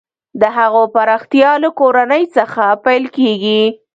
د 0.41 0.43
هغو 0.57 0.81
پراختیا 0.95 1.51
له 1.63 1.69
کورنۍ 1.79 2.23
څخه 2.37 2.63
پیل 2.85 3.03
کیږي. 3.17 3.63